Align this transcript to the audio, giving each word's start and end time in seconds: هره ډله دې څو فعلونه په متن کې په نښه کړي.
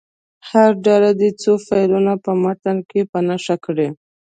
هره 0.47 0.71
ډله 0.85 1.11
دې 1.19 1.29
څو 1.41 1.51
فعلونه 1.67 2.13
په 2.25 2.31
متن 2.43 2.77
کې 2.89 3.01
په 3.11 3.19
نښه 3.27 3.55
کړي. 3.65 3.89